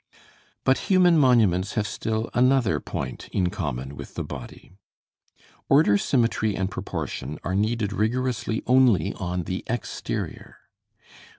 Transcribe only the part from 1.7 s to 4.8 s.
have still another point in common with the body.